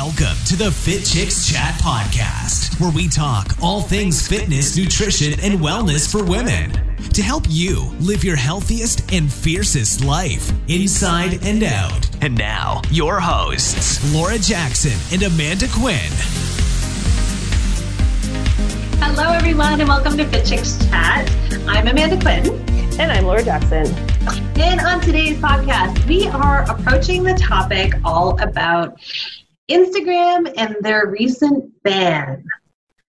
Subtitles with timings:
[0.00, 5.58] Welcome to the Fit Chicks Chat Podcast, where we talk all things fitness, nutrition, and
[5.58, 6.70] wellness for women
[7.10, 12.08] to help you live your healthiest and fiercest life inside and out.
[12.22, 16.12] And now, your hosts, Laura Jackson and Amanda Quinn.
[19.02, 21.28] Hello, everyone, and welcome to Fit Chicks Chat.
[21.66, 22.46] I'm Amanda Quinn.
[23.00, 23.92] And I'm Laura Jackson.
[24.60, 28.96] And on today's podcast, we are approaching the topic all about
[29.70, 32.44] Instagram and their recent ban.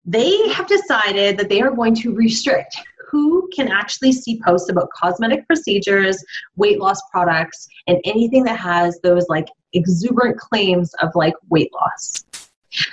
[0.05, 2.77] They have decided that they are going to restrict
[3.09, 6.23] who can actually see posts about cosmetic procedures,
[6.55, 12.23] weight loss products, and anything that has those like exuberant claims of like weight loss.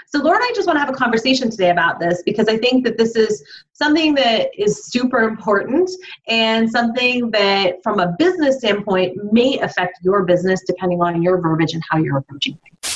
[0.07, 2.57] So, Laura and I just want to have a conversation today about this because I
[2.57, 5.91] think that this is something that is super important
[6.29, 11.74] and something that, from a business standpoint, may affect your business depending on your verbiage
[11.74, 12.96] and how you're approaching things.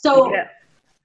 [0.00, 0.48] So, yeah.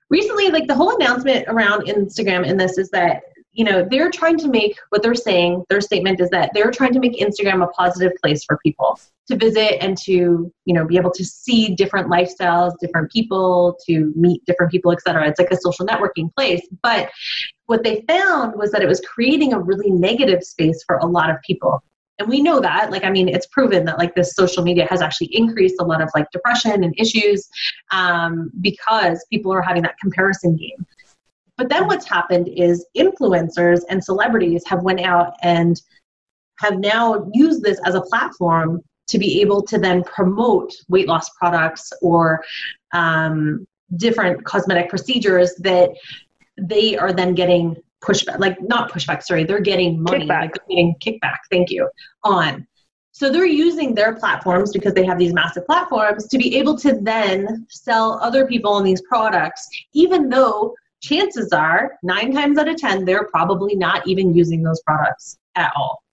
[0.09, 3.23] recently, like the whole announcement around Instagram in this is that
[3.55, 6.93] you know they're trying to make what they're saying their statement is that they're trying
[6.93, 10.97] to make instagram a positive place for people to visit and to you know be
[10.97, 15.57] able to see different lifestyles different people to meet different people etc it's like a
[15.57, 17.09] social networking place but
[17.67, 21.29] what they found was that it was creating a really negative space for a lot
[21.29, 21.81] of people
[22.19, 25.01] and we know that like i mean it's proven that like this social media has
[25.01, 27.47] actually increased a lot of like depression and issues
[27.91, 30.85] um, because people are having that comparison game.
[31.57, 35.81] But then what's happened is influencers and celebrities have went out and
[36.59, 41.29] have now used this as a platform to be able to then promote weight loss
[41.31, 42.43] products or
[42.93, 43.65] um,
[43.97, 45.91] different cosmetic procedures that
[46.57, 47.75] they are then getting
[48.05, 50.41] pushback, like not pushback, sorry, they're getting money, kickback.
[50.41, 51.89] like they're getting kickback, thank you,
[52.23, 52.67] on.
[53.11, 56.99] So they're using their platforms because they have these massive platforms to be able to
[57.01, 62.75] then sell other people on these products, even though chances are nine times out of
[62.75, 66.03] 10, they're probably not even using those products at all.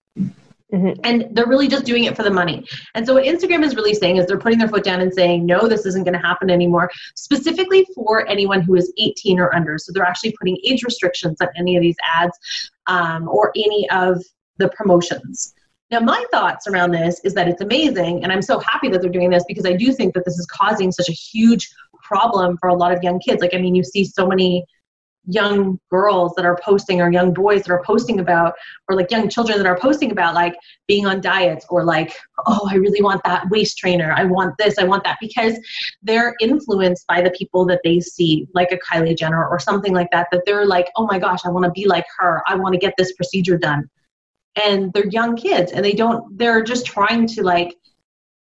[0.72, 1.00] Mm-hmm.
[1.04, 2.66] And they're really just doing it for the money.
[2.94, 5.44] And so, what Instagram is really saying is they're putting their foot down and saying,
[5.44, 9.76] no, this isn't going to happen anymore, specifically for anyone who is 18 or under.
[9.76, 12.38] So, they're actually putting age restrictions on any of these ads
[12.86, 14.22] um, or any of
[14.56, 15.54] the promotions.
[15.90, 19.10] Now, my thoughts around this is that it's amazing, and I'm so happy that they're
[19.10, 21.70] doing this because I do think that this is causing such a huge
[22.02, 23.42] problem for a lot of young kids.
[23.42, 24.64] Like, I mean, you see so many
[25.26, 28.54] young girls that are posting or young boys that are posting about
[28.88, 30.54] or like young children that are posting about like
[30.88, 32.12] being on diets or like
[32.46, 34.12] oh i really want that waist trainer.
[34.16, 34.78] I want this.
[34.78, 35.18] I want that.
[35.20, 35.58] Because
[36.02, 40.10] they're influenced by the people that they see like a kylie jenner or something like
[40.10, 42.42] that that they're like oh my gosh i want to be like her.
[42.46, 43.88] I want to get this procedure done.
[44.64, 47.76] And they're young kids and they don't they're just trying to like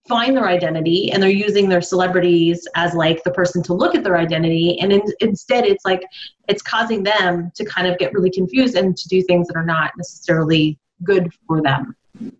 [0.08, 4.02] find their identity and they're using their celebrities as like the person to look at
[4.02, 4.78] their identity.
[4.80, 6.02] And in, instead it's like
[6.48, 9.64] it's causing them to kind of get really confused and to do things that are
[9.64, 11.94] not necessarily good for them.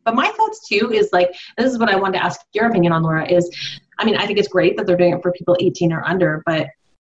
[0.05, 2.93] But my thoughts too is like this is what i wanted to ask your opinion
[2.93, 3.51] on laura is
[3.99, 6.43] i mean i think it's great that they're doing it for people 18 or under
[6.45, 6.67] but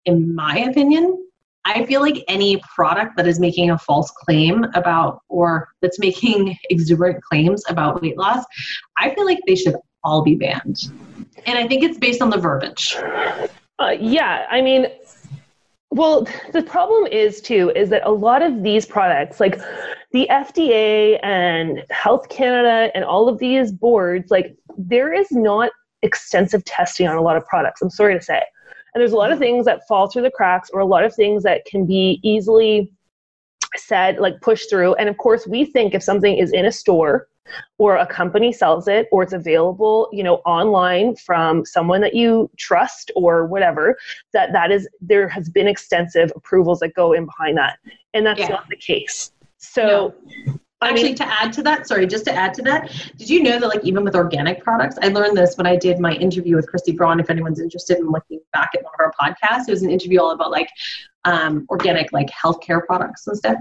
[0.06, 1.24] in my opinion
[1.64, 6.56] I feel like any product that is making a false claim about or that's making
[6.70, 8.42] exuberant claims about weight loss,
[8.96, 10.90] I feel like they should all be banned.
[11.46, 12.96] And I think it's based on the verbiage.
[13.78, 14.86] Uh, yeah, I mean,
[15.90, 19.60] well, the problem is too is that a lot of these products, like
[20.12, 25.70] the FDA and Health Canada and all of these boards, like there is not
[26.02, 27.82] extensive testing on a lot of products.
[27.82, 28.42] I'm sorry to say.
[28.94, 31.14] And there's a lot of things that fall through the cracks or a lot of
[31.14, 32.92] things that can be easily
[33.76, 34.94] said, like pushed through.
[34.94, 37.28] And of course, we think if something is in a store
[37.78, 42.50] or a company sells it or it's available you know online from someone that you
[42.56, 43.96] trust or whatever
[44.32, 47.78] that that is there has been extensive approvals that go in behind that
[48.14, 48.48] and that's yeah.
[48.48, 50.14] not the case so
[50.46, 50.58] no.
[50.80, 53.42] Actually, I mean, to add to that, sorry, just to add to that, did you
[53.42, 56.54] know that like even with organic products, I learned this when I did my interview
[56.54, 57.18] with Christy Braun.
[57.18, 60.20] If anyone's interested in looking back at one of our podcasts, it was an interview
[60.20, 60.68] all about like
[61.24, 63.56] um, organic like healthcare products and stuff.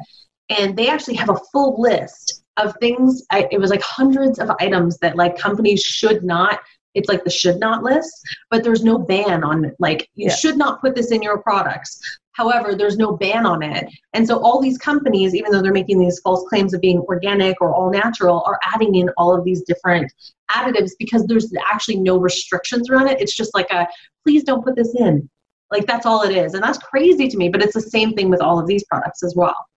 [0.49, 4.51] And they actually have a full list of things I, it was like hundreds of
[4.59, 6.59] items that like companies should not
[6.93, 8.13] it's like the should not list
[8.49, 10.35] but there's no ban on it like you yeah.
[10.35, 11.99] should not put this in your products.
[12.31, 13.87] However there's no ban on it.
[14.13, 17.59] And so all these companies even though they're making these false claims of being organic
[17.61, 20.11] or all natural are adding in all of these different
[20.51, 23.21] additives because there's actually no restrictions around it.
[23.21, 23.87] It's just like a
[24.23, 25.29] please don't put this in.
[25.71, 26.53] Like that's all it is.
[26.53, 29.23] And that's crazy to me but it's the same thing with all of these products
[29.23, 29.67] as well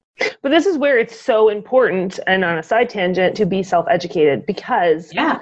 [0.42, 3.86] but this is where it's so important, and on a side tangent, to be self
[3.88, 5.40] educated because yeah.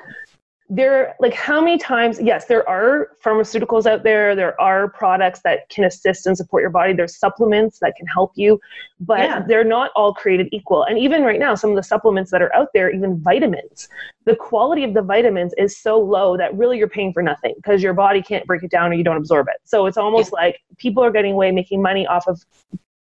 [0.69, 5.69] there like how many times yes there are pharmaceuticals out there there are products that
[5.71, 8.61] can assist and support your body there's supplements that can help you
[9.01, 9.43] but yeah.
[9.49, 12.55] they're not all created equal and even right now some of the supplements that are
[12.55, 13.89] out there even vitamins
[14.27, 17.83] the quality of the vitamins is so low that really you're paying for nothing because
[17.83, 20.45] your body can't break it down or you don't absorb it so it's almost yeah.
[20.45, 22.45] like people are getting away making money off of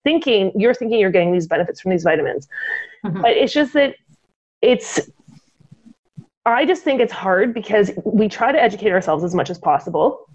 [0.05, 2.47] thinking you're thinking you're getting these benefits from these vitamins
[3.05, 3.21] mm-hmm.
[3.21, 3.95] but it's just that
[4.61, 5.01] it's
[6.45, 10.29] I just think it's hard because we try to educate ourselves as much as possible.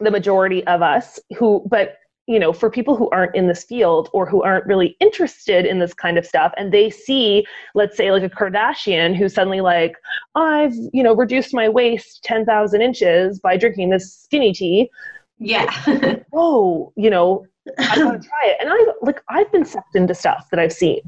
[0.00, 1.96] The majority of us who, but
[2.26, 5.78] you know, for people who aren't in this field or who aren't really interested in
[5.78, 9.94] this kind of stuff, and they see, let's say, like a Kardashian who's suddenly like,
[10.34, 14.90] I've, you know, reduced my waist 10,000 inches by drinking this skinny tea.
[15.38, 16.18] Yeah.
[16.34, 17.46] oh, you know,
[17.78, 18.56] I want to try it.
[18.60, 21.00] And I like, I've been sucked into stuff that I've seen.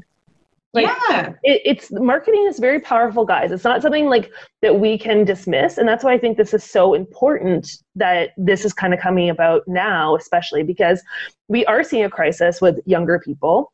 [0.73, 1.33] Like, yeah.
[1.43, 3.51] It, it's marketing is very powerful, guys.
[3.51, 5.77] It's not something like that we can dismiss.
[5.77, 9.29] And that's why I think this is so important that this is kind of coming
[9.29, 11.01] about now, especially because
[11.47, 13.73] we are seeing a crisis with younger people.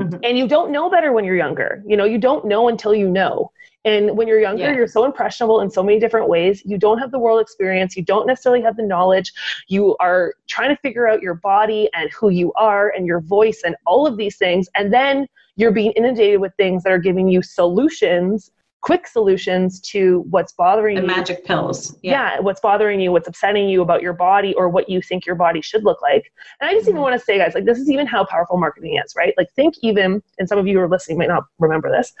[0.00, 0.18] Mm-hmm.
[0.24, 1.82] And you don't know better when you're younger.
[1.86, 3.52] You know, you don't know until you know.
[3.84, 4.74] And when you're younger, yeah.
[4.74, 6.62] you're so impressionable in so many different ways.
[6.64, 7.96] You don't have the world experience.
[7.96, 9.32] You don't necessarily have the knowledge.
[9.68, 13.62] You are trying to figure out your body and who you are and your voice
[13.64, 14.68] and all of these things.
[14.76, 15.26] And then
[15.56, 18.50] you're being inundated with things that are giving you solutions
[18.82, 21.02] quick solutions to what's bothering you.
[21.02, 21.14] the you.
[21.14, 21.96] magic pills.
[22.02, 22.34] Yeah.
[22.34, 22.40] yeah.
[22.40, 25.62] what's bothering you, what's upsetting you about your body or what you think your body
[25.62, 26.32] should look like.
[26.60, 26.90] And I just mm-hmm.
[26.90, 29.34] even want to say, guys, like this is even how powerful marketing is, right?
[29.38, 32.12] Like think even, and some of you who are listening might not remember this,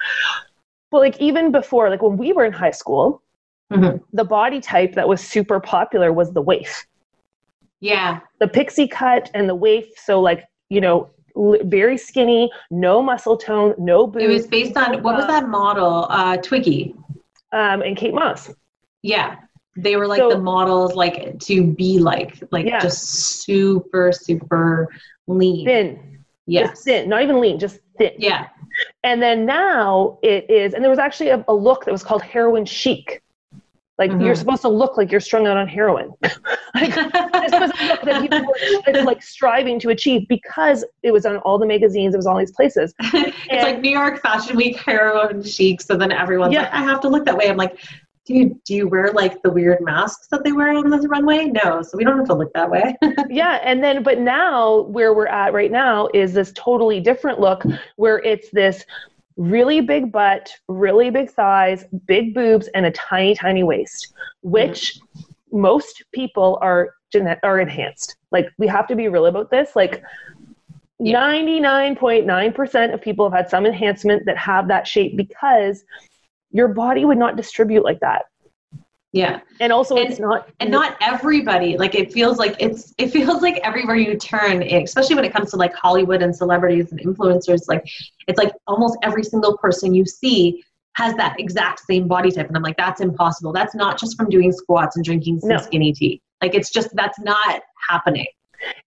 [0.92, 3.22] but like even before, like when we were in high school,
[3.72, 3.96] mm-hmm.
[4.12, 6.86] the body type that was super popular was the waif.
[7.80, 8.20] Yeah.
[8.38, 9.86] The pixie cut and the waif.
[9.96, 14.24] So like, you know, very skinny, no muscle tone, no boobs.
[14.24, 16.06] It was based on what was that model?
[16.10, 16.94] Uh, Twiggy.
[17.52, 18.50] Um, and Kate Moss.
[19.02, 19.36] Yeah,
[19.76, 22.80] they were like so, the models, like to be like, like yeah.
[22.80, 23.02] just
[23.42, 24.88] super, super
[25.26, 26.24] lean, thin.
[26.46, 28.12] Yes, just thin, not even lean, just thin.
[28.18, 28.48] Yeah.
[29.04, 32.22] And then now it is, and there was actually a, a look that was called
[32.22, 33.22] heroin chic.
[33.98, 34.22] Like mm-hmm.
[34.22, 36.12] you're supposed to look like you're strung out on heroin.
[36.74, 38.42] like, this was a look that people
[38.86, 42.38] were like striving to achieve because it was on all the magazines, it was all
[42.38, 42.94] these places.
[43.00, 45.82] it's and, like New York Fashion Week heroin chic.
[45.82, 46.62] So then everyone's yeah.
[46.62, 47.50] like, I have to look that way.
[47.50, 47.78] I'm like,
[48.24, 51.46] do you, do you wear like the weird masks that they wear on the runway?
[51.46, 52.96] No, so we don't have to look that way.
[53.28, 57.64] yeah, and then but now where we're at right now is this totally different look
[57.96, 58.84] where it's this
[59.36, 65.60] really big butt, really big thighs, big boobs, and a tiny, tiny waist, which mm-hmm.
[65.60, 68.16] most people are genet- are enhanced.
[68.30, 69.74] Like we have to be real about this.
[69.74, 70.02] Like
[71.00, 75.16] ninety nine point nine percent of people have had some enhancement that have that shape
[75.16, 75.82] because
[76.52, 78.22] your body would not distribute like that.
[79.12, 79.40] Yeah.
[79.60, 81.76] And also and, it's not and not everybody.
[81.76, 85.50] Like it feels like it's it feels like everywhere you turn, especially when it comes
[85.50, 87.86] to like Hollywood and celebrities and influencers, like
[88.26, 90.64] it's like almost every single person you see
[90.94, 92.48] has that exact same body type.
[92.48, 93.52] And I'm like, that's impossible.
[93.52, 95.58] That's not just from doing squats and drinking some no.
[95.58, 96.22] skinny tea.
[96.40, 98.26] Like it's just that's not happening.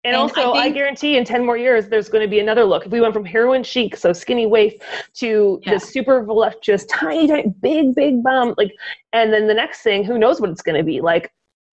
[0.03, 2.39] And, and also, I, think, I, guarantee in 10 more years, there's going to be
[2.39, 2.85] another look.
[2.85, 4.77] If we went from heroin chic, so skinny waist,
[5.15, 5.73] to yeah.
[5.73, 8.71] the super voluptuous, tiny, tiny, big, big bum, like,
[9.13, 11.01] and then the next thing, who knows what it's going to be?
[11.01, 11.31] Like,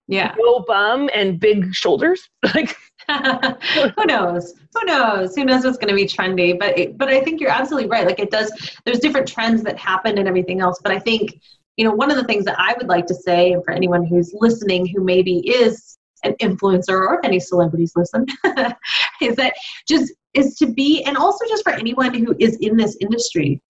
[0.08, 2.28] yeah, no bum and big shoulders.
[2.54, 2.76] like,
[3.08, 4.54] who knows?
[4.74, 5.34] Who knows?
[5.36, 6.58] Who knows what's going to be trendy?
[6.58, 8.06] But it, but I think you're absolutely right.
[8.06, 8.50] Like, it does.
[8.84, 10.80] There's different trends that happen and everything else.
[10.82, 11.40] But I think
[11.76, 14.04] you know one of the things that I would like to say, and for anyone
[14.04, 18.26] who's listening who maybe is an influencer or if any celebrities listen
[19.20, 19.52] is that
[19.88, 23.60] just is to be and also just for anyone who is in this industry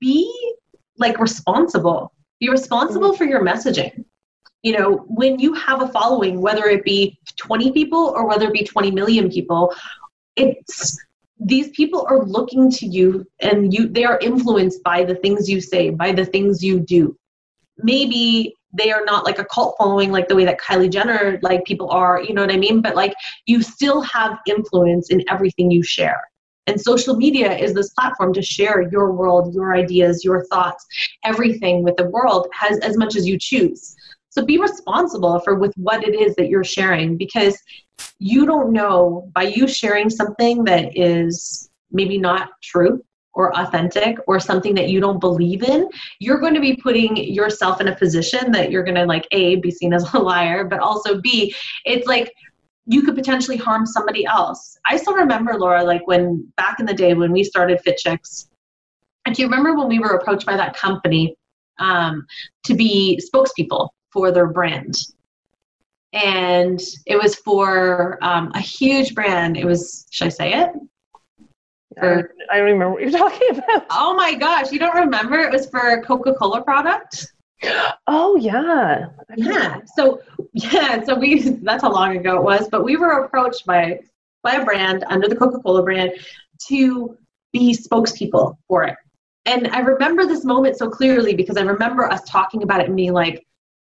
[0.00, 0.54] be
[0.98, 2.12] like responsible.
[2.40, 4.04] Be responsible for your messaging.
[4.62, 8.52] You know when you have a following whether it be 20 people or whether it
[8.52, 9.72] be 20 million people
[10.34, 10.98] it's
[11.38, 15.60] these people are looking to you and you they are influenced by the things you
[15.60, 17.16] say by the things you do.
[17.78, 21.64] Maybe they are not like a cult following like the way that Kylie Jenner like
[21.64, 22.80] people are, you know what I mean?
[22.80, 23.14] But like
[23.46, 26.20] you still have influence in everything you share.
[26.66, 30.84] And social media is this platform to share your world, your ideas, your thoughts,
[31.24, 33.96] everything with the world has as much as you choose.
[34.28, 37.58] So be responsible for with what it is that you're sharing because
[38.18, 43.02] you don't know by you sharing something that is maybe not true
[43.38, 47.80] or authentic or something that you don't believe in, you're going to be putting yourself
[47.80, 50.80] in a position that you're going to like A, be seen as a liar, but
[50.80, 51.54] also B,
[51.86, 52.34] it's like
[52.84, 54.76] you could potentially harm somebody else.
[54.84, 58.48] I still remember, Laura, like when back in the day when we started Fit Chicks,
[59.24, 61.36] and do you remember when we were approached by that company
[61.78, 62.26] um,
[62.64, 64.94] to be spokespeople for their brand.
[66.12, 69.56] And it was for um, a huge brand.
[69.56, 70.70] It was, should I say it?
[71.96, 73.86] I don't, I don't remember what you're talking about.
[73.90, 75.38] Oh my gosh, you don't remember?
[75.38, 77.32] It was for a Coca Cola product.
[78.06, 79.06] Oh yeah.
[79.36, 79.80] Yeah.
[79.96, 80.20] So
[80.52, 84.00] yeah, so we that's how long ago it was, but we were approached by
[84.42, 86.12] by a brand under the Coca-Cola brand
[86.68, 87.16] to
[87.52, 88.96] be spokespeople for it.
[89.46, 92.96] And I remember this moment so clearly because I remember us talking about it and
[92.96, 93.46] being like,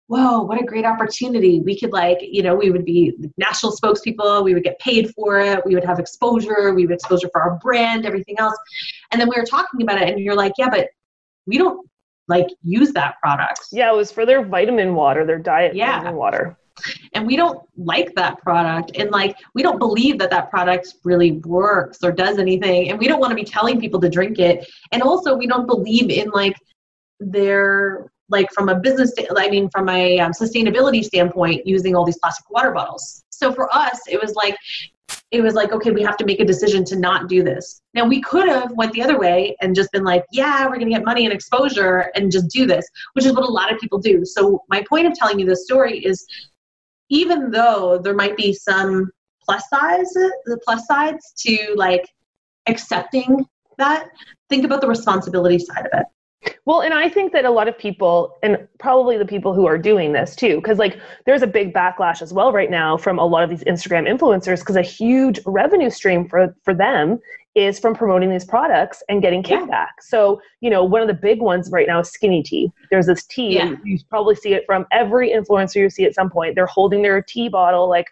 [0.08, 1.60] whoa, what a great opportunity.
[1.60, 5.40] We could like, you know, we would be national spokespeople, we would get paid for
[5.40, 8.56] it, we would have exposure, we would exposure for our brand, everything else.
[9.10, 10.88] And then we were talking about it and you're like, yeah, but
[11.46, 11.88] we don't
[12.28, 13.60] like use that product.
[13.72, 15.98] Yeah, it was for their vitamin water, their diet Yeah.
[15.98, 16.56] vitamin water.
[17.14, 21.32] and we don't like that product and like we don't believe that that product really
[21.46, 24.68] works or does anything and we don't want to be telling people to drink it
[24.92, 26.54] and also we don't believe in like
[27.18, 32.18] their like from a business i mean from a um, sustainability standpoint using all these
[32.18, 33.24] plastic water bottles.
[33.30, 34.56] So for us it was like
[35.30, 37.82] it was like okay we have to make a decision to not do this.
[37.94, 40.90] Now we could have went the other way and just been like yeah we're going
[40.90, 43.78] to get money and exposure and just do this which is what a lot of
[43.78, 44.24] people do.
[44.24, 46.26] So my point of telling you this story is
[47.08, 49.10] even though there might be some
[49.44, 52.08] plus sides the plus sides to like
[52.66, 53.46] accepting
[53.78, 54.08] that
[54.48, 56.06] think about the responsibility side of it
[56.64, 59.78] Well, and I think that a lot of people, and probably the people who are
[59.78, 63.24] doing this too, because like there's a big backlash as well right now from a
[63.24, 67.20] lot of these Instagram influencers, because a huge revenue stream for for them
[67.56, 69.60] is from promoting these products and getting Yeah.
[69.62, 69.88] kickback.
[70.00, 72.70] So you know, one of the big ones right now is skinny tea.
[72.90, 73.68] There's this tea, Yeah.
[73.68, 76.54] and you probably see it from every influencer you see at some point.
[76.54, 78.06] They're holding their tea bottle, like,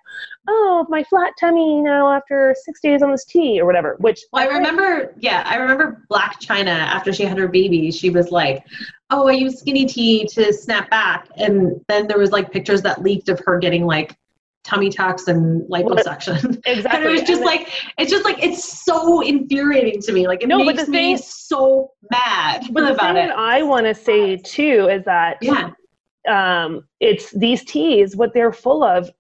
[0.49, 3.97] "Oh, my flat tummy now after six days on this tea" or whatever.
[4.01, 8.09] Which well i remember yeah i remember Blac Chyna after she had her baby she
[8.11, 8.65] was like
[9.11, 13.03] oh i use skinny tea to snap back and then there was like pictures that
[13.03, 14.17] leaked of her getting like
[14.65, 16.91] tummy tucks and liposuction exactly.
[16.97, 17.69] and it was just And like
[17.99, 20.27] it's just like it's so infuriating to me.
[20.27, 23.29] Like it No, but makes the me thing- so mad But the about thing it.
[23.29, 25.71] that I want to say too is that yeah.
[26.29, 29.11] um, it's these teas, what they're full of,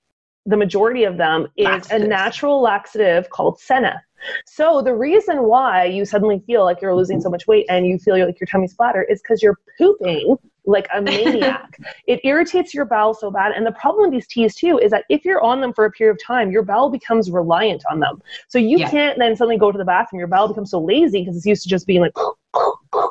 [0.46, 4.02] the majority of them is a natural laxative called senna.
[4.46, 7.98] So the reason why you suddenly feel like you're losing so much weight and you
[7.98, 10.36] feel like your tummy's flatter is because you're pooping
[10.66, 11.78] like a maniac.
[12.06, 13.52] it irritates your bowel so bad.
[13.52, 15.90] And the problem with these teas too is that if you're on them for a
[15.90, 18.23] period of time, your bowel becomes reliant on them.
[18.49, 18.90] So you Yeah.
[18.90, 20.18] can't then suddenly go to the bathroom.
[20.18, 22.12] Your bowel becomes so lazy because it's used to just being like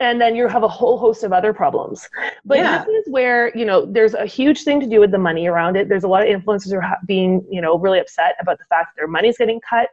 [0.00, 2.06] and then you have a whole host of other problems.
[2.44, 2.84] But Yeah.
[2.84, 5.76] this is where you know there's a huge thing to do with the money around
[5.76, 5.88] it.
[5.88, 8.88] There's a lot of influencers are ha- being you know really upset about the fact
[8.94, 9.88] that their money's getting cut.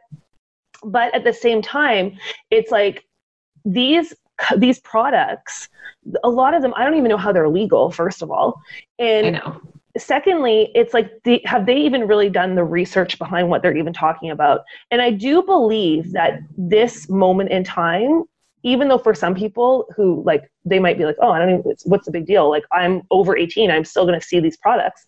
[0.84, 2.18] But at the same time,
[2.50, 3.04] it's like
[3.64, 4.12] these
[4.56, 5.68] these products.
[6.22, 7.90] A lot of them, I don't even know how they're legal.
[7.90, 8.60] First of all,
[8.98, 9.40] and
[9.96, 13.92] secondly, it's like, the, have they even really done the research behind what they're even
[13.92, 14.62] talking about?
[14.90, 18.24] And I do believe that this moment in time,
[18.64, 21.62] even though for some people who like they might be like, oh, I don't even,
[21.66, 22.48] it's, what's the big deal?
[22.48, 25.04] Like I'm over 18, I'm still going to see these products.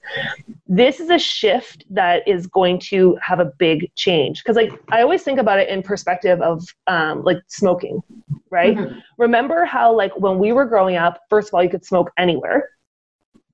[0.67, 5.01] This is a shift that is going to have a big change because like I
[5.01, 8.03] always think about it in perspective of um, like smoking,
[8.51, 8.77] right?
[8.77, 9.01] Mhm.
[9.19, 12.69] Remember how like when we were growing up, first of all, you could smoke anywhere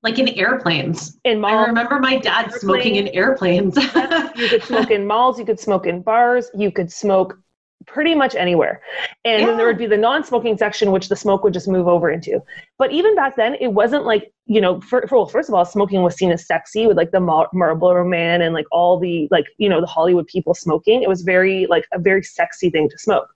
[0.03, 1.53] like in airplanes in malls.
[1.53, 3.75] i remember my dad smoking in airplanes
[4.35, 7.39] you could smoke in malls, you could smoke in bars, you could smoke
[7.85, 8.81] pretty much anywhere.
[9.25, 12.09] And then there would be the non-smoking section, which the smoke would just move over
[12.09, 12.41] into.
[12.77, 14.81] But even back then, it wasn't like you know.
[14.81, 17.49] For, for well, first of all, smoking was seen as sexy with like the Mar-
[17.53, 21.03] Marlboro Man and like all the like you know the Hollywood people smoking.
[21.03, 23.33] It was very like a very sexy thing to smoke.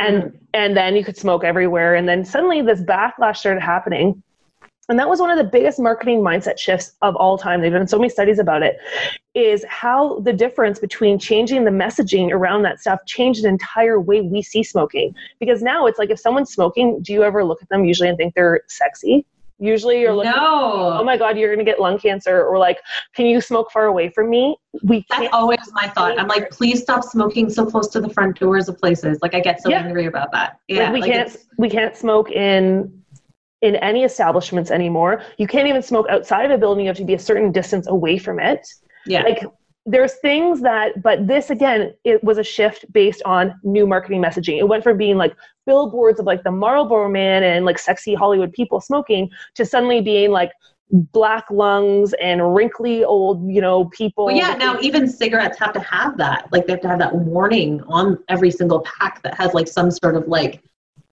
[0.00, 0.36] And mm-hmm.
[0.54, 1.94] and then you could smoke everywhere.
[1.94, 4.22] And then suddenly this backlash started happening.
[4.88, 7.60] And that was one of the biggest marketing mindset shifts of all time.
[7.60, 8.76] They've done so many studies about it.
[9.34, 14.20] Is how the difference between changing the messaging around that stuff changed the entire way
[14.20, 15.14] we see smoking.
[15.40, 18.16] Because now it's like if someone's smoking, do you ever look at them usually and
[18.16, 19.26] think they're sexy?
[19.58, 22.44] Usually you're looking, no Oh my God, you're going to get lung cancer.
[22.44, 22.78] Or like,
[23.14, 24.56] can you smoke far away from me?
[24.82, 26.18] We That's always my thought.
[26.18, 29.18] I'm like, please stop smoking so close to the front doors of places.
[29.22, 29.82] Like, I get so Yeah.
[29.82, 30.60] angry about that.
[30.68, 33.02] Yeah, like we like can't we can't smoke in
[33.66, 35.22] in any establishments anymore.
[35.38, 36.84] You can't even smoke outside of a building.
[36.84, 38.66] You have to be a certain distance away from it.
[39.06, 39.44] Yeah, Like
[39.84, 44.58] there's things that, but this again, it was a shift based on new marketing messaging.
[44.58, 48.52] It went from being like billboards of like the Marlboro Man and like sexy Hollywood
[48.52, 50.50] people smoking to suddenly being like
[50.90, 54.26] black lungs and wrinkly old, you know, people.
[54.26, 54.54] well, yeah.
[54.54, 56.48] Now even cigarettes have to have that.
[56.52, 59.90] Like, they have to have that warning on every single pack that has like some
[59.90, 60.62] sort of like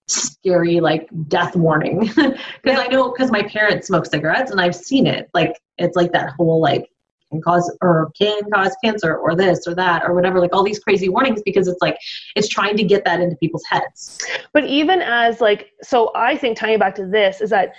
[0.07, 2.79] scary like death warning because yeah.
[2.79, 6.33] I know because my parents smoke cigarettes and I've seen it like it's like that
[6.37, 6.89] whole like
[7.31, 10.79] can cause or can cause cancer or this or that or whatever like all these
[10.79, 11.97] crazy warnings because it's like
[12.35, 16.57] it's trying to get that into people's heads but even as like so i think
[16.57, 17.73] tying back to this is that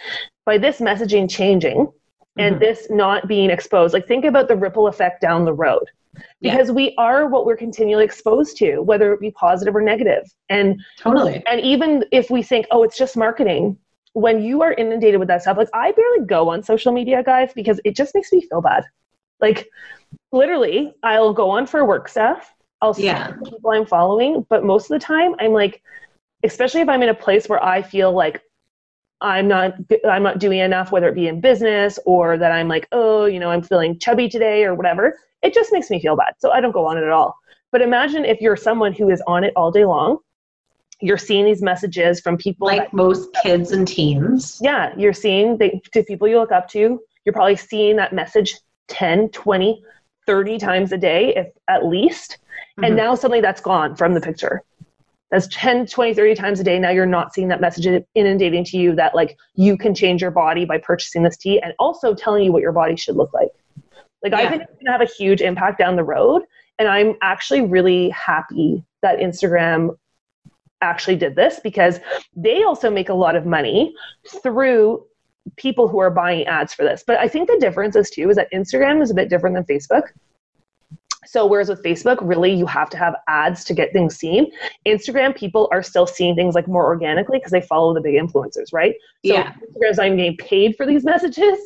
[0.44, 1.90] by this messaging changing
[2.38, 2.64] and mm-hmm.
[2.64, 5.84] this not being exposed like think about the ripple effect down the road
[6.40, 6.74] because yeah.
[6.74, 11.42] we are what we're continually exposed to whether it be positive or negative and totally
[11.46, 13.76] and even if we think oh it's just marketing
[14.12, 17.52] when you are inundated with that stuff like i barely go on social media guys
[17.54, 18.84] because it just makes me feel bad
[19.40, 19.68] like
[20.32, 22.54] literally, I'll go on for work stuff.
[22.80, 23.32] I'll see yeah.
[23.32, 25.82] people I'm following, but most of the time I'm like,
[26.44, 28.42] especially if I'm in a place where I feel like
[29.20, 29.74] I'm not
[30.08, 33.40] I'm not doing enough, whether it be in business or that I'm like, oh, you
[33.40, 35.18] know, I'm feeling chubby today or whatever.
[35.46, 36.34] It just makes me feel bad.
[36.38, 37.36] So I don't go on it at all.
[37.70, 40.18] But imagine if you're someone who is on it all day long.
[41.00, 44.58] You're seeing these messages from people like that, most kids and teens.
[44.62, 46.98] Yeah, you're seeing the, to people you look up to.
[47.24, 48.56] You're probably seeing that message
[48.88, 49.84] 10, 20,
[50.26, 52.38] 30 times a day, if at least.
[52.38, 52.84] Mm-hmm.
[52.84, 54.62] And now suddenly that's gone from the picture.
[55.30, 56.78] That's 10, 20, 30 times a day.
[56.78, 60.30] Now you're not seeing that message inundating to you that like you can change your
[60.30, 63.50] body by purchasing this tea and also telling you what your body should look like.
[64.32, 64.48] Like yeah.
[64.48, 66.42] I think it's gonna have a huge impact down the road.
[66.78, 69.96] And I'm actually really happy that Instagram
[70.82, 72.00] actually did this because
[72.34, 73.94] they also make a lot of money
[74.42, 75.04] through
[75.56, 77.04] people who are buying ads for this.
[77.06, 79.64] But I think the difference is too is that Instagram is a bit different than
[79.64, 80.08] Facebook.
[81.26, 84.50] So whereas with Facebook, really you have to have ads to get things seen.
[84.86, 88.72] Instagram people are still seeing things like more organically because they follow the big influencers,
[88.72, 88.94] right?
[89.24, 89.52] So yeah.
[89.52, 91.58] Instagram's I'm getting paid for these messages.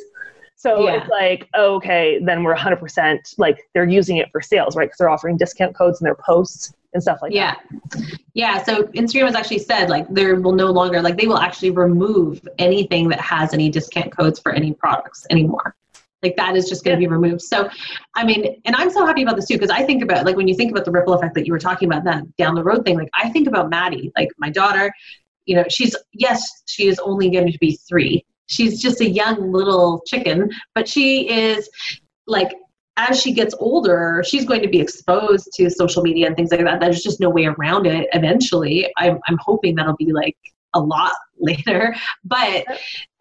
[0.61, 0.97] So yeah.
[0.97, 4.85] it's like, oh, okay, then we're 100% like they're using it for sales, right?
[4.85, 7.55] Because they're offering discount codes in their posts and stuff like yeah.
[7.55, 7.99] that.
[7.99, 8.07] Yeah.
[8.35, 8.62] Yeah.
[8.64, 12.47] So Instagram has actually said like there will no longer, like they will actually remove
[12.59, 15.75] anything that has any discount codes for any products anymore.
[16.23, 17.09] Like that is just going to yeah.
[17.09, 17.40] be removed.
[17.40, 17.71] So,
[18.14, 20.47] I mean, and I'm so happy about this too because I think about like when
[20.47, 22.85] you think about the ripple effect that you were talking about that down the road
[22.85, 22.99] thing.
[22.99, 24.93] Like I think about Maddie, like my daughter.
[25.47, 29.52] You know, she's yes, she is only going to be three, she's just a young
[29.52, 31.69] little chicken, but she is
[32.26, 32.52] like
[32.97, 36.65] as she gets older, she's going to be exposed to social media and things like
[36.65, 36.80] that.
[36.80, 38.93] There's just no way around it eventually.
[38.99, 40.36] I'm, I'm hoping that'll be like
[40.75, 42.65] a lot later, but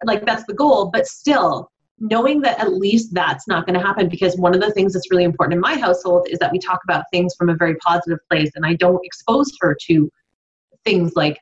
[0.04, 0.90] like that's the goal.
[0.92, 4.72] But still, knowing that at least that's not going to happen because one of the
[4.72, 7.54] things that's really important in my household is that we talk about things from a
[7.54, 10.10] very positive place and I don't expose her to
[10.84, 11.38] things like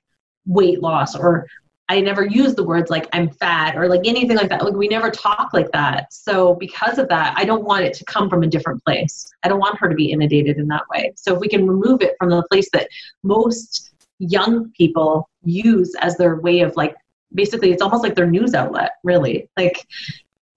[0.46, 1.46] weight loss or
[1.88, 4.62] I never use the words like I'm fat or like anything like that.
[4.62, 6.12] Like we never talk like that.
[6.12, 9.30] So because of that, I don't want it to come from a different place.
[9.42, 11.12] I don't want her to be inundated in that way.
[11.16, 12.88] So if we can remove it from the place that
[13.22, 16.94] most young people use as their way of like
[17.34, 19.48] basically it's almost like their news outlet, really.
[19.56, 19.86] Like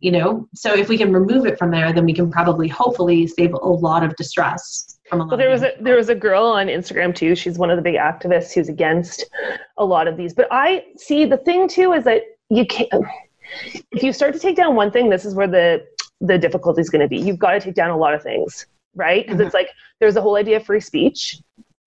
[0.02, 3.28] you know, so if we can remove it from there, then we can probably hopefully
[3.28, 7.14] save a lot of distress well, there was a there was a girl on Instagram
[7.14, 7.36] too.
[7.36, 9.26] She's one of the big activists who's against
[9.78, 10.34] a lot of these.
[10.34, 12.90] But I see the thing too is that you can't.
[13.92, 15.86] If you start to take down one thing, this is where the
[16.22, 17.18] the difficulty is going to be.
[17.18, 19.26] You've got to take down a lot of things, right?
[19.26, 19.48] Because mm-hmm.
[19.48, 19.70] it's like
[20.00, 21.38] there's a whole idea of free speech,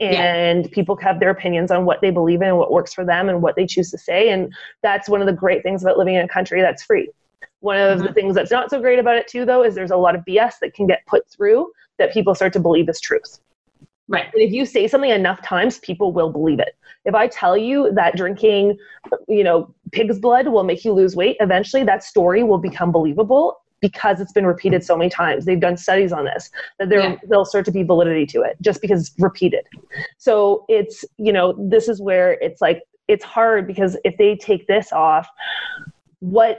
[0.00, 0.70] and yeah.
[0.72, 3.40] people have their opinions on what they believe in and what works for them and
[3.40, 4.30] what they choose to say.
[4.30, 7.10] And that's one of the great things about living in a country that's free.
[7.60, 8.06] One of mm-hmm.
[8.06, 10.22] the things that's not so great about it too, though, is there's a lot of
[10.26, 13.40] BS that can get put through that people start to believe is truth.
[14.08, 14.26] Right.
[14.32, 16.76] And if you say something enough times, people will believe it.
[17.04, 18.76] If I tell you that drinking,
[19.28, 23.60] you know, pig's blood will make you lose weight, eventually that story will become believable
[23.80, 25.44] because it's been repeated so many times.
[25.44, 27.16] They've done studies on this that there yeah.
[27.28, 29.66] there'll start to be validity to it just because it's repeated.
[30.18, 34.66] So it's, you know, this is where it's like it's hard because if they take
[34.66, 35.28] this off,
[36.20, 36.58] what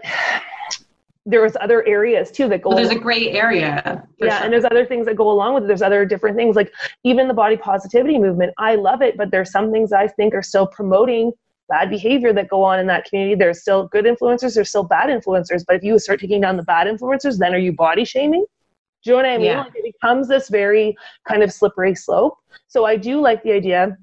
[1.25, 2.69] there's other areas too that go.
[2.69, 4.07] Well, there's a gray area.
[4.19, 4.43] Yeah, sure.
[4.43, 5.67] and there's other things that go along with it.
[5.67, 6.71] There's other different things like
[7.03, 8.53] even the body positivity movement.
[8.57, 11.31] I love it, but there's some things I think are still promoting
[11.67, 13.35] bad behavior that go on in that community.
[13.35, 14.53] There's still good influencers.
[14.53, 15.63] There's still bad influencers.
[15.65, 18.45] But if you start taking down the bad influencers, then are you body shaming?
[19.03, 19.47] Do you know what I mean?
[19.47, 19.61] Yeah.
[19.61, 20.95] Like it becomes this very
[21.27, 22.37] kind of slippery slope.
[22.67, 23.97] So I do like the idea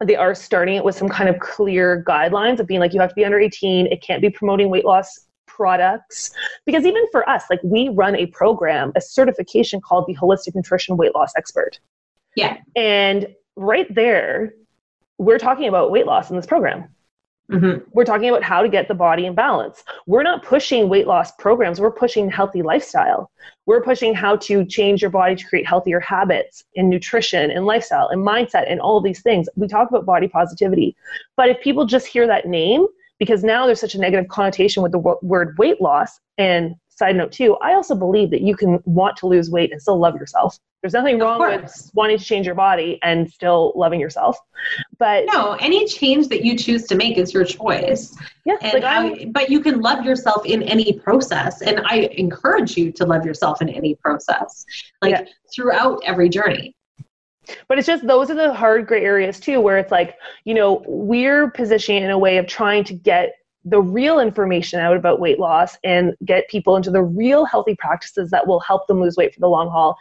[0.00, 3.00] that they are starting it with some kind of clear guidelines of being like you
[3.00, 5.25] have to be under 18 it can't be promoting weight loss
[5.56, 6.30] products.
[6.66, 10.96] Because even for us, like we run a program, a certification called the Holistic Nutrition
[10.96, 11.80] Weight Loss Expert.
[12.36, 12.58] Yeah.
[12.76, 14.52] And right there,
[15.18, 16.88] we're talking about weight loss in this program.
[17.50, 17.88] Mm-hmm.
[17.92, 19.84] We're talking about how to get the body in balance.
[20.06, 23.30] We're not pushing weight loss programs, we're pushing healthy lifestyle.
[23.66, 28.08] We're pushing how to change your body to create healthier habits in nutrition and lifestyle
[28.08, 29.48] and mindset and all of these things.
[29.56, 30.96] We talk about body positivity.
[31.36, 32.86] But if people just hear that name,
[33.18, 37.32] because now there's such a negative connotation with the word weight loss and side note
[37.32, 40.58] too, I also believe that you can want to lose weight and still love yourself.
[40.82, 44.38] There's nothing wrong with wanting to change your body and still loving yourself.
[44.98, 48.16] But no, any change that you choose to make is your choice.
[48.44, 51.60] Yes, and like I, but you can love yourself in any process.
[51.60, 54.64] And I encourage you to love yourself in any process,
[55.02, 55.24] like yeah.
[55.52, 56.75] throughout every journey.
[57.68, 60.82] But it's just those are the hard gray areas too, where it's like, you know,
[60.86, 65.40] we're positioning in a way of trying to get the real information out about weight
[65.40, 69.34] loss and get people into the real healthy practices that will help them lose weight
[69.34, 69.96] for the long haul.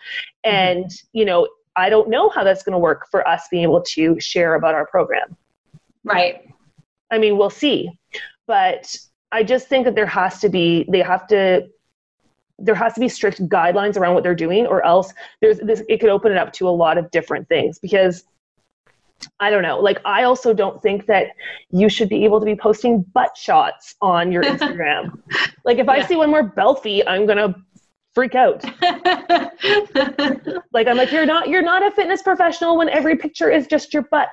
[0.45, 0.55] Mm-hmm.
[0.55, 1.17] And, mm-hmm.
[1.17, 4.19] you know, I don't know how that's going to work for us being able to
[4.19, 5.35] share about our program.
[6.03, 6.47] Right.
[7.11, 7.89] I mean, we'll see.
[8.47, 8.95] But
[9.31, 11.67] I just think that there has to be, they have to,
[12.59, 15.99] there has to be strict guidelines around what they're doing, or else there's this, it
[15.99, 18.23] could open it up to a lot of different things because
[19.39, 19.79] I don't know.
[19.79, 21.27] Like, I also don't think that
[21.71, 25.17] you should be able to be posting butt shots on your Instagram.
[25.63, 25.93] like, if yeah.
[25.93, 27.55] I see one more belfie, I'm gonna
[28.13, 28.63] freak out.
[30.71, 33.93] like, I'm like, you're not, you're not a fitness professional when every picture is just
[33.93, 34.29] your butt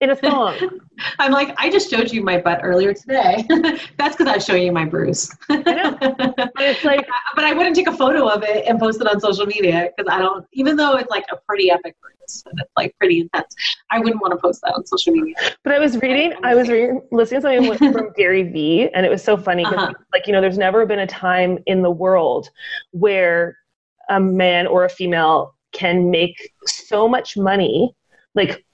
[0.00, 0.56] in a song.
[1.18, 3.44] I'm like, I just showed you my butt earlier today.
[3.98, 5.30] That's because I was showing you my bruise.
[5.48, 5.98] I know.
[6.58, 9.46] it's like, but I wouldn't take a photo of it and post it on social
[9.46, 10.46] media because I don't.
[10.52, 13.54] Even though it's like a pretty epic bruise and it's like pretty intense,
[13.90, 15.34] I wouldn't want to post that on social media.
[15.64, 19.10] But I was reading, I was reading, listening to something from Gary Vee, and it
[19.10, 19.94] was so funny because, uh-huh.
[20.12, 22.50] like, you know, there's never been a time in the world
[22.92, 23.56] where
[24.08, 27.94] a man or a female can make so much money,
[28.34, 28.64] like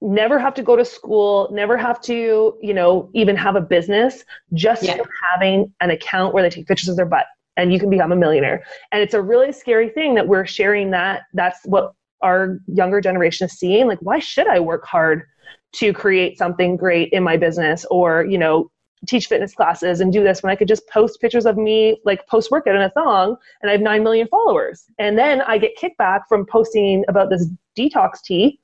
[0.00, 4.24] never have to go to school, never have to, you know, even have a business,
[4.54, 4.98] just yeah.
[5.32, 8.16] having an account where they take pictures of their butt and you can become a
[8.16, 8.64] millionaire.
[8.92, 11.22] And it's a really scary thing that we're sharing that.
[11.34, 13.86] That's what our younger generation is seeing.
[13.86, 15.24] Like, why should I work hard
[15.72, 18.70] to create something great in my business or, you know,
[19.06, 22.26] teach fitness classes and do this when I could just post pictures of me like
[22.26, 24.84] post workout in a thong and I have 9 million followers.
[24.98, 28.60] And then I get kickback from posting about this detox tea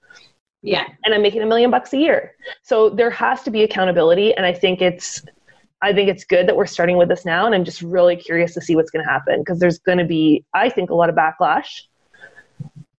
[0.67, 0.85] yeah.
[1.05, 2.35] And I'm making a million bucks a year.
[2.63, 4.35] So there has to be accountability.
[4.35, 5.23] And I think it's,
[5.81, 7.47] I think it's good that we're starting with this now.
[7.47, 10.05] And I'm just really curious to see what's going to happen because there's going to
[10.05, 11.83] be, I think, a lot of backlash.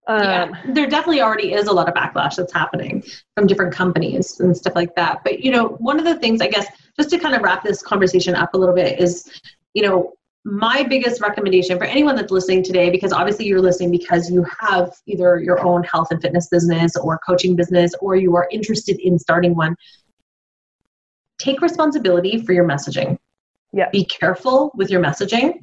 [0.08, 3.04] Um, yeah, there definitely already is a lot of backlash that's happening
[3.36, 5.20] from different companies and stuff like that.
[5.26, 7.82] But, you know, one of the things, I guess, just to kind of wrap this
[7.82, 9.30] conversation up a little bit is,
[9.74, 10.14] you know,
[10.48, 14.96] my biggest recommendation for anyone that's listening today, because obviously you're listening because you have
[15.06, 19.20] either your own health and fitness business or coaching business, or you are interested in
[19.20, 19.76] starting one,
[21.38, 23.18] take responsibility for your messaging.
[23.74, 23.90] Yeah.
[23.90, 25.60] Be careful with your messaging.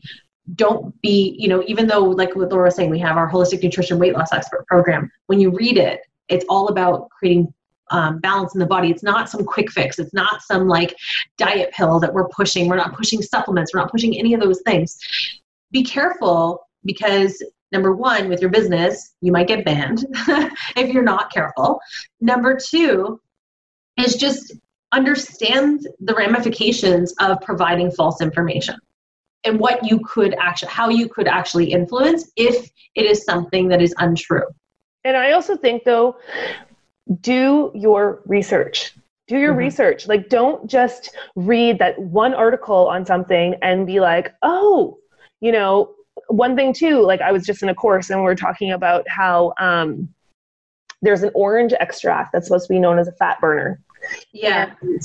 [0.54, 3.62] Don't be, you know, even though, like what Laura was saying, we have our holistic
[3.62, 5.10] nutrition weight loss expert program.
[5.28, 7.54] When you read it, it's all about creating
[7.94, 8.90] um, balance in the body.
[8.90, 10.00] It's not some quick fix.
[10.00, 10.96] It's not some like
[11.38, 12.68] diet pill that we're pushing.
[12.68, 13.72] We're not pushing supplements.
[13.72, 14.98] We're not pushing any of those things.
[15.70, 20.04] Be careful because number one, with your business, you might get banned
[20.76, 21.80] if you're not careful.
[22.20, 23.20] Number two
[23.96, 24.52] is just
[24.90, 28.76] understand the ramifications of providing false information
[29.44, 33.82] and what you could actually how you could actually influence if it is something that
[33.82, 34.46] is untrue
[35.02, 36.16] and i also think though
[37.20, 38.94] do your research.
[39.26, 39.58] Do your mm-hmm.
[39.58, 40.06] research.
[40.06, 44.98] Like don't just read that one article on something and be like oh
[45.40, 45.94] you know
[46.28, 47.00] one thing too.
[47.00, 50.08] Like i was just in a course and we are talking about how um,
[51.02, 53.80] there's an orange extract that's supposed to be known as a fat burner.
[54.32, 54.74] Yeah.
[54.80, 55.02] And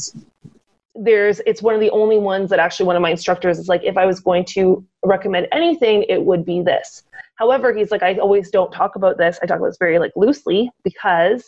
[0.96, 3.82] there's it's one of the only ones that actually one of my instructors is like
[3.84, 7.04] if i was going to recommend anything it would be this.
[7.36, 9.40] However he's like i always don't talk about this.
[9.42, 11.46] I talk about this very like loosely because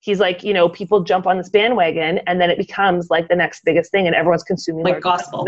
[0.00, 3.36] he's like, you know, people jump on this bandwagon and then it becomes like the
[3.36, 5.46] next biggest thing and everyone's consuming like gospel.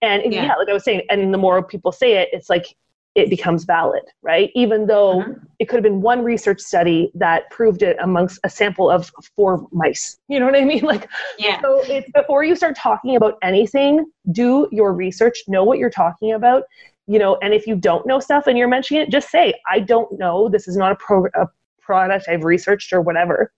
[0.00, 0.46] And yeah.
[0.46, 0.54] yeah.
[0.56, 2.74] like I was saying, and the more people say it, it's like
[3.14, 4.50] it becomes valid, right?
[4.54, 5.32] Even though mm-hmm.
[5.58, 9.66] it could have been one research study that proved it amongst a sample of four
[9.70, 10.18] mice.
[10.28, 10.82] You know what I mean?
[10.92, 11.60] Like, yeah.
[11.60, 16.32] So it's before you start talking about anything, do your research, know what you're talking
[16.32, 16.64] about,
[17.06, 19.80] you know, and if you don't know stuff and you're mentioning it, just say, I
[19.80, 20.48] don't know.
[20.48, 21.48] This is not a, pro- a
[21.80, 23.52] product I've researched or whatever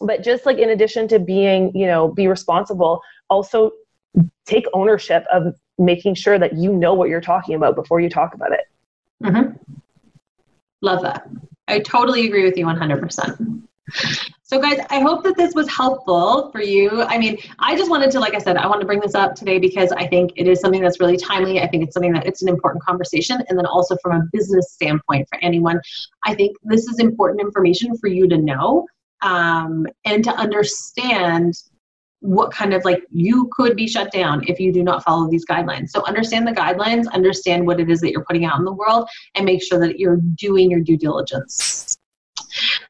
[0.00, 3.70] but just like in addition to being you know be responsible also
[4.46, 8.34] take ownership of making sure that you know what you're talking about before you talk
[8.34, 8.64] about it
[9.22, 9.52] mm-hmm.
[10.82, 11.28] love that
[11.68, 13.62] i totally agree with you 100%
[14.48, 17.02] So, guys, I hope that this was helpful for you.
[17.02, 19.34] I mean, I just wanted to, like I said, I want to bring this up
[19.34, 21.60] today because I think it is something that's really timely.
[21.60, 23.42] I think it's something that it's an important conversation.
[23.48, 25.82] And then also from a business standpoint for anyone,
[26.24, 28.86] I think this is important information for you to know
[29.22, 31.54] um, and to understand
[32.20, 35.46] what kind of like you could be shut down if you do not follow these
[35.46, 35.90] guidelines.
[35.90, 39.08] So understand the guidelines, understand what it is that you're putting out in the world,
[39.34, 41.96] and make sure that you're doing your due diligence.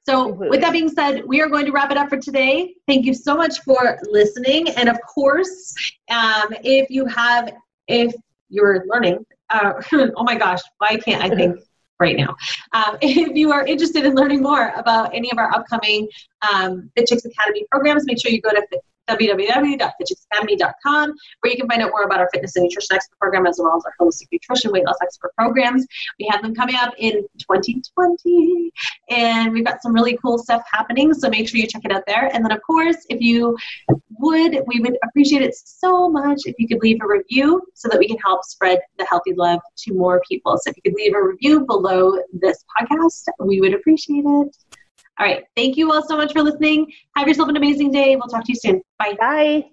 [0.07, 2.75] So, with that being said, we are going to wrap it up for today.
[2.87, 4.71] Thank you so much for listening.
[4.71, 5.75] And of course,
[6.11, 7.53] um, if you have,
[7.89, 8.15] if
[8.49, 11.59] you're learning, uh, oh my gosh, why can't I think
[12.01, 12.37] right now?
[12.73, 16.09] Um, if you are interested in learning more about any of our upcoming
[16.51, 18.67] um, Fit Chicks Academy programs, make sure you go to
[19.09, 23.59] www.fitchicksacademy.com, where you can find out more about our fitness and nutrition expert program as
[23.61, 25.87] well as our holistic nutrition weight loss expert programs.
[26.19, 28.73] We have them coming up in 2020,
[29.11, 31.13] and we've got some really cool stuff happening.
[31.15, 32.31] So make sure you check it out there.
[32.33, 33.57] And then, of course, if you
[34.19, 37.99] would, we would appreciate it so much if you could leave a review so that
[37.99, 40.59] we can help spread the healthy love to more people.
[40.59, 44.57] So if you could leave a review below this podcast, we would appreciate it.
[45.19, 45.45] All right.
[45.57, 46.93] Thank you all so much for listening.
[47.17, 48.17] Have yourself an amazing day.
[48.17, 48.83] We'll talk to you soon.
[48.99, 49.15] Bye.
[49.19, 49.65] Bye.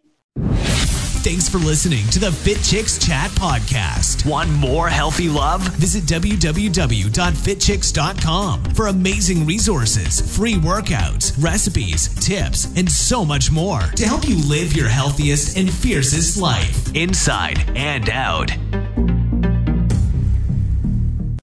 [1.25, 4.29] Thanks for listening to the Fit Chicks Chat podcast.
[4.29, 5.63] Want more healthy love?
[5.77, 14.27] Visit www.fitchicks.com for amazing resources, free workouts, recipes, tips, and so much more to help
[14.27, 18.51] you live your healthiest and fiercest life inside and out.